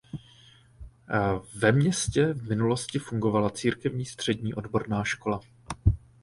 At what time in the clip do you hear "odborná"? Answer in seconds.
4.53-5.03